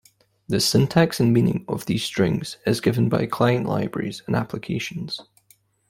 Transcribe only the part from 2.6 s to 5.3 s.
is given by client libraries and applications.